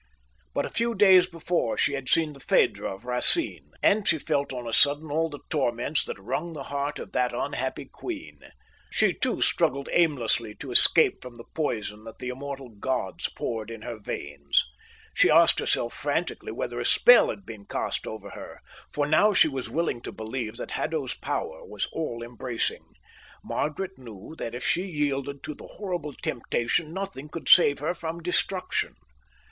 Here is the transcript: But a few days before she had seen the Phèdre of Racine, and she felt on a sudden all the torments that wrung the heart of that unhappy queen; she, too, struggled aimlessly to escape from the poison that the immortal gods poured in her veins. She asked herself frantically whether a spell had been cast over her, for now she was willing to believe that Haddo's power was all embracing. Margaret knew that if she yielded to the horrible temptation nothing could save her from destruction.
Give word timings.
But 0.55 0.65
a 0.65 0.71
few 0.71 0.95
days 0.95 1.27
before 1.27 1.77
she 1.77 1.93
had 1.93 2.09
seen 2.09 2.33
the 2.33 2.39
Phèdre 2.39 2.91
of 2.91 3.05
Racine, 3.05 3.69
and 3.83 4.07
she 4.07 4.17
felt 4.17 4.51
on 4.51 4.65
a 4.67 4.73
sudden 4.73 5.11
all 5.11 5.29
the 5.29 5.41
torments 5.47 6.03
that 6.05 6.17
wrung 6.17 6.53
the 6.53 6.63
heart 6.73 6.97
of 6.97 7.11
that 7.11 7.35
unhappy 7.35 7.85
queen; 7.85 8.39
she, 8.89 9.13
too, 9.13 9.41
struggled 9.43 9.89
aimlessly 9.91 10.55
to 10.55 10.71
escape 10.71 11.21
from 11.21 11.35
the 11.35 11.43
poison 11.53 12.03
that 12.05 12.17
the 12.17 12.29
immortal 12.29 12.69
gods 12.69 13.29
poured 13.29 13.69
in 13.69 13.83
her 13.83 13.99
veins. 13.99 14.65
She 15.13 15.29
asked 15.29 15.59
herself 15.59 15.93
frantically 15.93 16.51
whether 16.51 16.79
a 16.79 16.83
spell 16.85 17.29
had 17.29 17.45
been 17.45 17.65
cast 17.65 18.07
over 18.07 18.31
her, 18.31 18.59
for 18.91 19.05
now 19.05 19.33
she 19.33 19.47
was 19.49 19.69
willing 19.69 20.01
to 20.01 20.11
believe 20.11 20.57
that 20.57 20.71
Haddo's 20.71 21.13
power 21.13 21.63
was 21.63 21.85
all 21.93 22.23
embracing. 22.23 22.85
Margaret 23.43 23.99
knew 23.99 24.33
that 24.39 24.55
if 24.55 24.65
she 24.65 24.83
yielded 24.87 25.43
to 25.43 25.53
the 25.53 25.67
horrible 25.75 26.13
temptation 26.13 26.91
nothing 26.91 27.29
could 27.29 27.47
save 27.47 27.77
her 27.77 27.93
from 27.93 28.19
destruction. 28.23 28.95